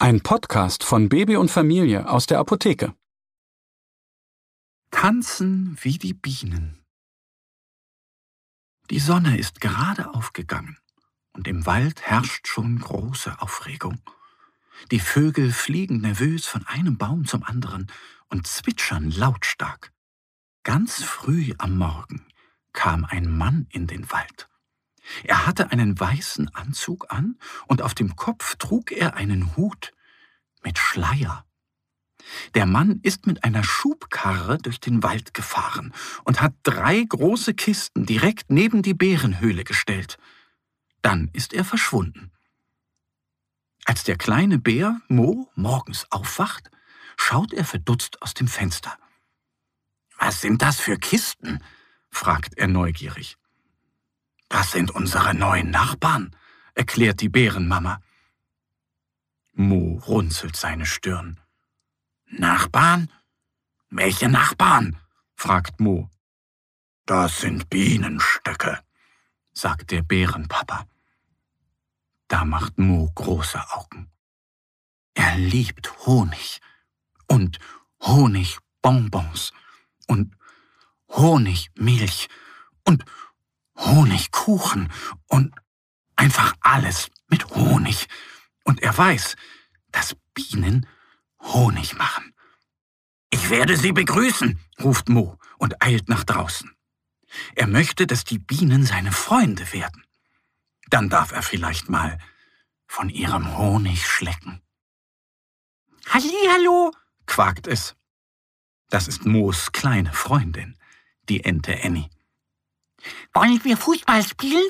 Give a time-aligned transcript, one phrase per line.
[0.00, 2.94] Ein Podcast von Baby und Familie aus der Apotheke.
[4.92, 6.86] Tanzen wie die Bienen.
[8.90, 10.78] Die Sonne ist gerade aufgegangen
[11.32, 14.00] und im Wald herrscht schon große Aufregung.
[14.92, 17.90] Die Vögel fliegen nervös von einem Baum zum anderen
[18.28, 19.92] und zwitschern lautstark.
[20.62, 22.24] Ganz früh am Morgen
[22.72, 24.47] kam ein Mann in den Wald.
[25.24, 29.92] Er hatte einen weißen Anzug an und auf dem Kopf trug er einen Hut
[30.62, 31.44] mit Schleier.
[32.54, 38.06] Der Mann ist mit einer Schubkarre durch den Wald gefahren und hat drei große Kisten
[38.06, 40.18] direkt neben die Bärenhöhle gestellt.
[41.00, 42.32] Dann ist er verschwunden.
[43.84, 46.70] Als der kleine Bär Mo morgens aufwacht,
[47.16, 48.98] schaut er verdutzt aus dem Fenster.
[50.18, 51.62] Was sind das für Kisten?
[52.10, 53.38] fragt er neugierig.
[54.48, 56.34] Das sind unsere neuen Nachbarn,
[56.74, 58.00] erklärt die Bärenmama.
[59.52, 61.40] Mo runzelt seine Stirn.
[62.26, 63.10] Nachbarn?
[63.90, 64.96] Welche Nachbarn?
[65.34, 66.10] fragt Mo.
[67.06, 68.80] Das sind Bienenstöcke,
[69.52, 70.86] sagt der Bärenpapa.
[72.28, 74.10] Da macht Mo große Augen.
[75.14, 76.60] Er liebt Honig
[77.26, 77.58] und
[78.00, 79.52] Honigbonbons
[80.06, 80.36] und
[81.08, 82.28] Honigmilch
[82.84, 83.04] und
[83.78, 84.92] Honigkuchen
[85.26, 85.54] und
[86.16, 88.08] einfach alles mit Honig.
[88.64, 89.36] Und er weiß,
[89.90, 90.86] dass Bienen
[91.40, 92.34] Honig machen.
[93.30, 96.70] Ich werde Sie begrüßen, ruft Mo und eilt nach draußen.
[97.54, 100.04] Er möchte, dass die Bienen seine Freunde werden.
[100.88, 102.18] Dann darf er vielleicht mal
[102.86, 104.62] von ihrem Honig schlecken.
[106.08, 106.92] Hallihallo,
[107.26, 107.94] quakt es.
[108.88, 110.78] Das ist Moos kleine Freundin,
[111.28, 112.08] die Ente Annie.
[113.32, 114.68] Wollen wir Fußball spielen?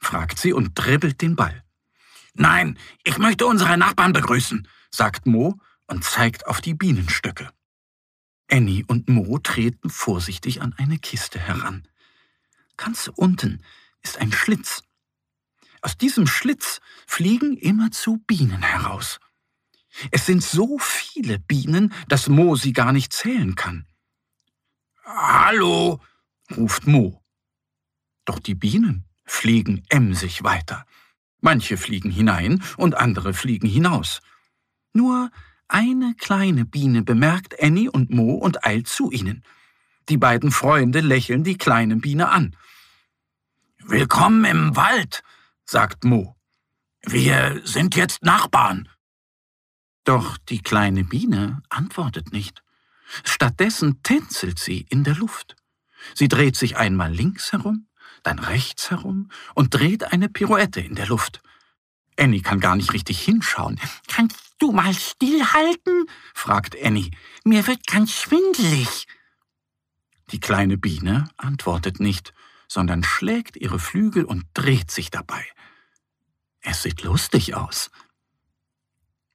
[0.00, 1.62] fragt sie und dribbelt den Ball.
[2.34, 7.50] Nein, ich möchte unsere Nachbarn begrüßen, sagt Mo und zeigt auf die Bienenstöcke.
[8.50, 11.86] Annie und Mo treten vorsichtig an eine Kiste heran.
[12.76, 13.62] Ganz unten
[14.02, 14.82] ist ein Schlitz.
[15.82, 19.20] Aus diesem Schlitz fliegen immerzu Bienen heraus.
[20.10, 23.86] Es sind so viele Bienen, dass Mo sie gar nicht zählen kann.
[25.04, 26.00] Hallo,
[26.56, 27.21] ruft Mo.
[28.24, 30.86] Doch die Bienen fliegen emsig weiter.
[31.40, 34.20] Manche fliegen hinein und andere fliegen hinaus.
[34.92, 35.30] Nur
[35.68, 39.42] eine kleine Biene bemerkt Annie und Mo und eilt zu ihnen.
[40.08, 42.56] Die beiden Freunde lächeln die kleine Biene an.
[43.78, 45.22] Willkommen im Wald,
[45.64, 46.36] sagt Mo.
[47.04, 48.88] Wir sind jetzt Nachbarn.
[50.04, 52.62] Doch die kleine Biene antwortet nicht.
[53.24, 55.56] Stattdessen tänzelt sie in der Luft.
[56.14, 57.86] Sie dreht sich einmal links herum,
[58.22, 61.42] dann rechts herum und dreht eine Pirouette in der Luft.
[62.18, 63.80] Annie kann gar nicht richtig hinschauen.
[64.08, 66.06] Kannst du mal stillhalten?
[66.34, 67.10] fragt Annie.
[67.44, 69.06] Mir wird ganz schwindelig.
[70.30, 72.32] Die kleine Biene antwortet nicht,
[72.68, 75.44] sondern schlägt ihre Flügel und dreht sich dabei.
[76.60, 77.90] Es sieht lustig aus.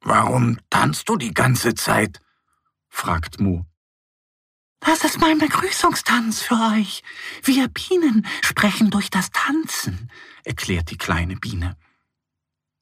[0.01, 2.21] Warum tanzt du die ganze Zeit?
[2.89, 3.65] fragt Mo.
[4.87, 7.03] Das ist mein Begrüßungstanz für euch.
[7.43, 10.09] Wir Bienen sprechen durch das Tanzen,
[10.45, 11.75] erklärt die kleine Biene.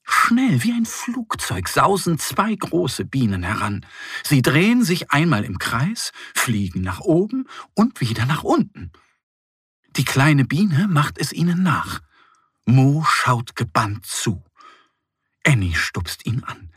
[0.04, 3.88] Schnell wie ein Flugzeug sausen zwei große Bienen heran.
[4.24, 8.92] Sie drehen sich einmal im Kreis, fliegen nach oben und wieder nach unten.
[9.96, 12.02] Die kleine Biene macht es ihnen nach.
[12.66, 14.44] Mo schaut gebannt zu.
[15.44, 16.72] Annie stupst ihn an.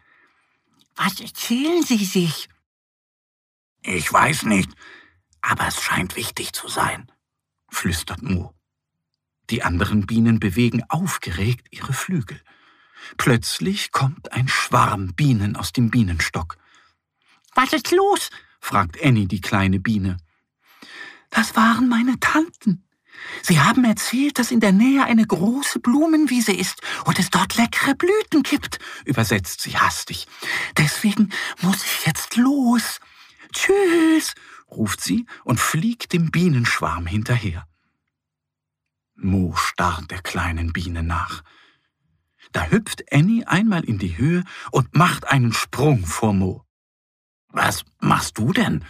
[0.96, 2.48] Was erzählen Sie sich?
[3.82, 4.70] Ich weiß nicht,
[5.48, 7.10] aber es scheint wichtig zu sein,
[7.70, 8.50] flüstert Mu.
[9.48, 12.40] Die anderen Bienen bewegen aufgeregt ihre Flügel.
[13.16, 16.58] Plötzlich kommt ein Schwarm Bienen aus dem Bienenstock.
[17.54, 18.28] Was ist los?
[18.60, 20.18] fragt Annie die kleine Biene.
[21.30, 22.84] Das waren meine Tanten.
[23.42, 27.94] Sie haben erzählt, dass in der Nähe eine große Blumenwiese ist und es dort leckere
[27.94, 30.26] Blüten gibt, übersetzt sie hastig.
[30.76, 31.30] Deswegen
[31.62, 33.00] muss ich jetzt los.
[33.52, 34.34] Tschüss,
[34.70, 37.67] ruft sie und fliegt dem Bienenschwarm hinterher.
[39.15, 41.43] Mo starrt der kleinen Biene nach.
[42.53, 46.65] Da hüpft Annie einmal in die Höhe und macht einen Sprung vor Mo.
[47.49, 48.85] Was machst du denn?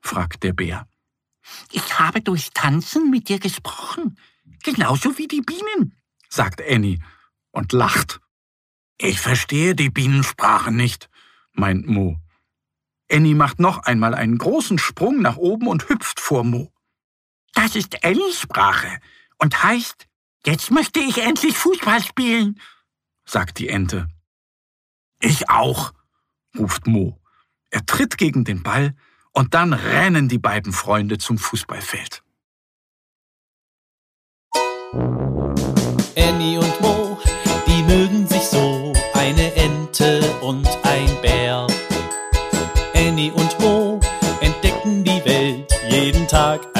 [0.00, 0.88] fragt der Bär.
[1.70, 4.18] Ich habe durchs Tanzen mit dir gesprochen,
[4.62, 5.96] genauso wie die Bienen,
[6.28, 6.98] sagt Annie
[7.50, 8.20] und lacht.
[8.98, 11.08] Ich verstehe die Bienensprache nicht,
[11.52, 12.21] meint Mo.
[13.12, 16.72] Annie macht noch einmal einen großen Sprung nach oben und hüpft vor Mo.
[17.52, 18.88] Das ist Annies Sprache
[19.38, 20.06] und heißt,
[20.46, 22.58] jetzt möchte ich endlich Fußball spielen,
[23.26, 24.08] sagt die Ente.
[25.20, 25.92] Ich auch,
[26.58, 27.20] ruft Mo.
[27.70, 28.94] Er tritt gegen den Ball
[29.32, 32.22] und dann rennen die beiden Freunde zum Fußballfeld.
[36.16, 37.01] Annie und Mo,